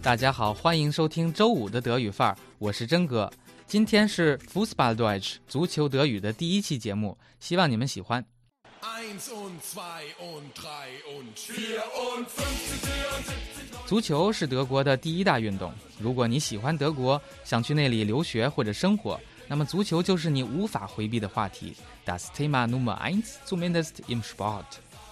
[0.00, 3.30] 大家好，欢迎收听周五的德语范儿，我是真哥。
[3.66, 8.24] 今天是 Fußball Deutsch 足球德语的第一期节目，希望你们喜欢。
[13.86, 15.72] 足球是德国的第一大运动。
[15.98, 21.74] 如果你喜欢德国，想去那里留学或者生活，那么足球就是你无法回避的话题。
[22.06, 24.64] Das Thema Nummer eins zumindest im Sport。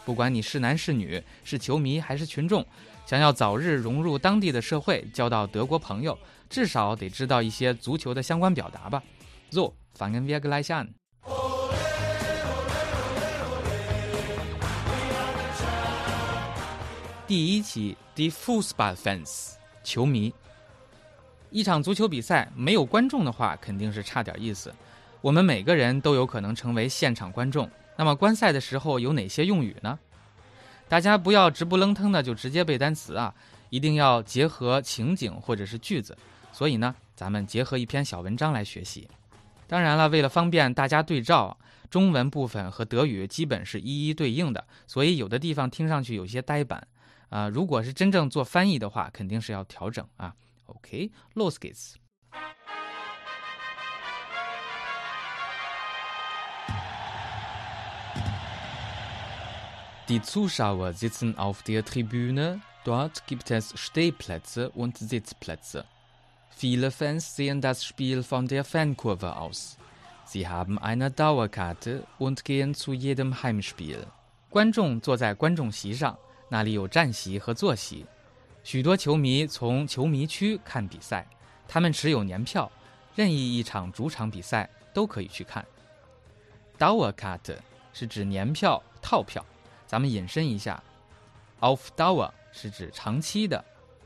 [0.05, 2.65] 不管你是男是女，是球迷还是群众，
[3.07, 6.19] 想要早日融入当地的社会，交到德国朋友，
[6.51, 9.01] 至少得知道一些足球的相关表达吧。
[9.53, 10.89] So fangen wir gleich an。
[17.29, 19.53] 第一期，Die Fußballfans，
[19.85, 20.35] 球迷。
[21.51, 24.75] 一场足球比赛没有观众的话，肯定是差点意思。
[25.21, 27.71] 我们每个人都有可能成为现场观众。
[27.97, 29.97] 那么观赛的时候有哪些用语呢？
[30.89, 33.35] 大家不要直不愣腾的就直接背单词啊，
[33.71, 36.17] 一定要结合情景或者是句子。
[36.53, 39.09] 所以呢，咱们结合一篇小文章来学习。
[39.67, 41.59] 当然了，为了方便大家对照，
[41.91, 46.87] 中文部分和德语基本是一一对应的，所以有的地方听上去有些呆板。
[47.29, 50.33] 啊，如果是真正做翻译的话，肯定是要调整啊。
[50.67, 51.95] OK，los geht's。
[60.10, 65.86] Die Zuschauer sitzen auf der Tribüne, dort gibt es Stehplätze und Sitzplätze.
[66.50, 69.78] Viele Fans sehen das Spiel von der Fankurve aus.
[70.26, 74.06] Sie haben eine Dauerkarte und gehen zu jedem Heimspiel.
[74.50, 76.18] 观众坐在观众席上，
[76.50, 78.06] 那里有站席和坐席。
[78.64, 81.26] 许多球迷从球迷区看比赛，
[81.68, 82.70] 他们持有年票，
[83.16, 85.66] 任意一场主场比赛都可以去看。
[86.78, 87.58] Dauerkarte
[87.94, 89.46] 是指年票、套票。
[89.87, 90.83] 咱们引申一下
[91.61, 93.65] ，auf Dauer 是指长期的，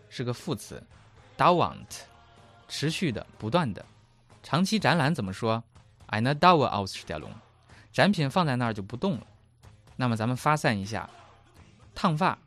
[0.08, 0.82] 是个副词
[1.38, 1.86] ，dauernd
[2.68, 3.84] 持续的、不断的。
[4.42, 5.62] 长期展览怎么说
[6.08, 7.32] ？eine Dauerausstellung，
[7.92, 9.26] 展品放在那儿就不动了。
[9.96, 11.08] 那么咱们发散一下，
[11.94, 12.38] 烫发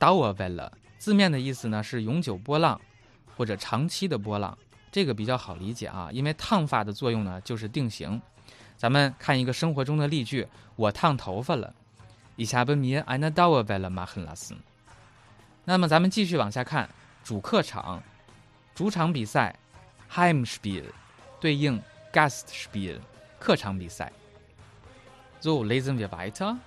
[0.00, 2.80] ，Dauerwelle，字面的意思呢是永久波浪
[3.36, 4.56] 或者长期的波浪，
[4.90, 8.20] 这个比较好理解啊，因为烫发的作用呢就是定型。
[8.76, 11.74] 咱们看一个生活中的例句：我烫头发了。
[12.37, 14.63] Ich habe mir eine Dauerwelle machen lassen。
[15.65, 16.89] 那么咱们继续往下看，
[17.23, 18.01] 主客场，
[18.73, 19.55] 主场比赛，
[20.11, 20.85] Heimspiel，
[21.39, 22.99] 对应 Gastspiel，
[23.39, 24.11] 客场比赛。
[25.39, 26.57] So lesen wir weiter.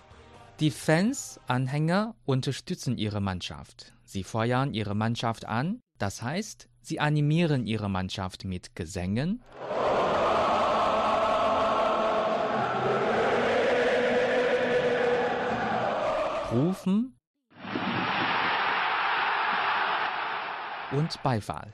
[0.60, 3.93] Die Fans, Anhänger unterstützen ihre Mannschaft.
[4.05, 5.81] Sie feuern ihre Mannschaft an.
[5.99, 9.43] Das heißt, sie animieren ihre Mannschaft mit Gesängen.
[16.52, 17.12] Rufen
[20.92, 21.68] und Beifall.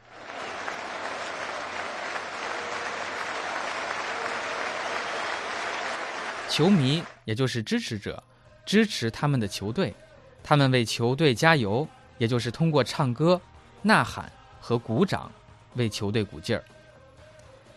[6.49, 8.21] 球迷也就是支持者，
[8.65, 9.95] 支持他们的球队，
[10.43, 11.87] 他们为球队加油，
[12.17, 13.39] 也就是通过唱歌、
[13.81, 15.31] 呐喊和鼓掌
[15.75, 16.61] 为球队鼓劲儿。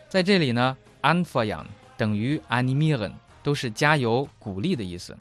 [0.09, 1.65] 在这里呢，anfeuern
[1.97, 3.13] 等于 animieren，
[3.45, 5.17] 都是加油、鼓励的意思。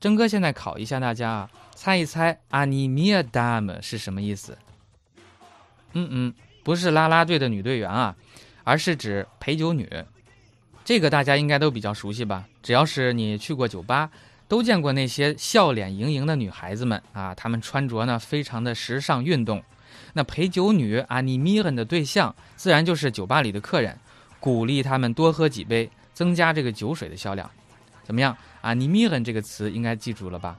[0.00, 4.56] 征哥现在考一下大家啊，猜一猜 a n i m i a d a m 是什么意思？
[5.92, 8.14] 嗯嗯，不是啦啦队的女队员啊，
[8.62, 9.88] 而是指陪酒女。
[10.84, 12.46] 这个大家应该都比较熟悉吧？
[12.62, 14.08] 只要是你去过酒吧，
[14.46, 19.62] 都见过那些笑脸盈盈的女孩子们啊，她们穿着呢非常的时尚运动。
[20.12, 23.98] 那陪酒女 a n i m i a 的对象自然就是酒吧里的客人，
[24.38, 27.50] 鼓励他们多喝几杯，增加这个酒水的销量。
[28.08, 28.34] 怎么样？
[28.62, 30.58] 啊，你 m i r n 这个词应该记住了吧？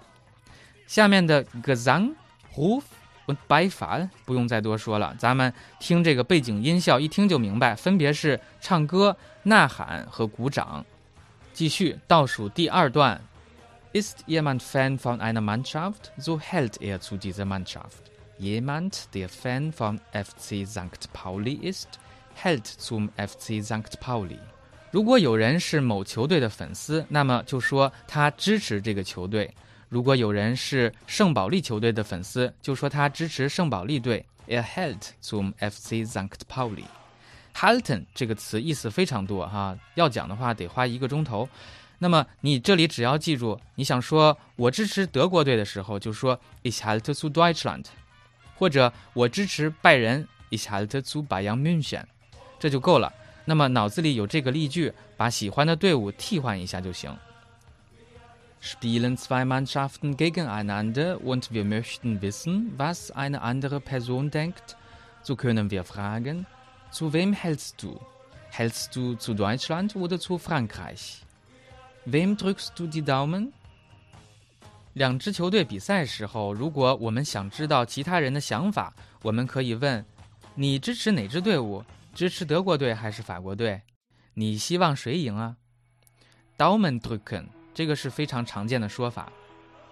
[0.85, 2.13] 下面的 Gesang、
[2.53, 2.83] Ruf
[3.25, 10.85] und Beifall 不用再多说了，咱们听这个背景音效，一听就明白，分别是唱歌、呐喊和鼓掌。
[11.51, 13.19] 继续倒数第二段
[13.93, 18.11] ：Ist jemand Fan von einer Mannschaft, so hält er zu dieser Mannschaft.
[18.37, 21.11] Jemand, der Fan von FC St.
[21.11, 21.99] Pauli ist,
[22.35, 23.99] hält zum FC St.
[23.99, 24.37] Pauli.
[24.91, 29.47] 如果有人是某球队的粉丝，那么就说他支持这个球队；
[29.87, 34.25] 如果有人是圣保利球队的粉丝，就说他支持圣保利队。
[34.47, 36.27] Er hält zum FC St.
[36.51, 36.85] Pauli。
[37.53, 41.47] halten 这个词意思非常多哈，要讲的话得花一个钟头。
[41.99, 47.85] 那么你这里只要记住，你想说我支持德国队的时候，就说 Ich halte zu Deutschland，
[48.55, 52.05] 或者我支持拜仁，Ich halte zu Bayern München，
[52.57, 53.13] 这就够了。
[53.49, 57.17] 那么脑子里有这个例句，把喜欢的队伍替换一下就行。
[58.61, 64.75] Spielen zwei Mannschaften gegeneinander und wir möchten wissen, was eine andere Person denkt,
[65.23, 66.45] so können wir fragen,
[66.91, 67.99] zu wem hältst du?
[68.51, 71.23] Hältst du zu Deutschland oder zu Frankreich?
[72.05, 73.51] Wem drückst du die Daumen?
[74.93, 78.93] 两支球队比赛时候，如果我们想知道其他人的想法，
[79.23, 80.05] 我们可以问：
[80.53, 81.83] 你支持哪支队伍？
[82.19, 83.81] 支持德国队还是法国队？
[84.33, 85.55] 你希望谁赢啊
[86.57, 89.31] ？Daumen drücken 这个是非常常见的说法。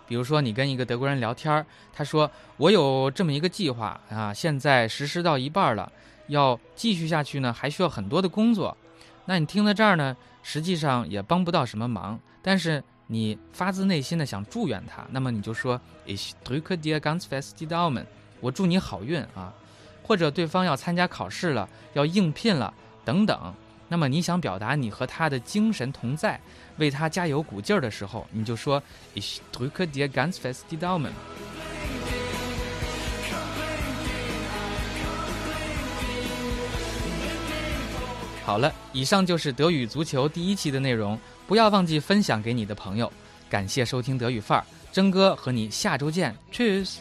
[0.09, 5.89] 比如说，你跟一个德国人聊天他说：“我有这么一个计划啊，现在实施到一半了，
[6.27, 8.75] 要继续下去呢，还需要很多的工作。”
[9.23, 18.03] 那你听到这儿呢，实际上也帮不到什么忙，但是你发自内心的想祝愿他，那么你就说：“Ich drücke dir ganz fest die Daumen。”
[18.41, 19.53] 我祝你好运啊。
[20.07, 22.73] 或者对方要参加考试了，要应聘了，
[23.03, 23.53] 等等。
[23.89, 26.39] 那么你想表达你和他的精神同在，
[26.77, 28.81] 为他加油鼓劲儿的时候，你就说
[29.15, 31.11] Ich drücke dir ganz fest die Daumen。
[38.45, 43.11] 好了，以上就是德语足球第一期的内容，不要忘记分享给你的朋友。
[43.49, 46.95] 感谢收听德语范儿，真哥和你下周见，Cheers。